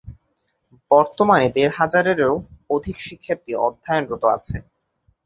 বর্তমানে 0.91 1.47
দেড় 1.55 1.73
হাজারেরও 1.79 2.33
অধিক 2.69 2.97
শিক্ষার্থী 3.07 3.51
অধ্যয়নরত 3.65 4.23
আছে। 4.35 4.55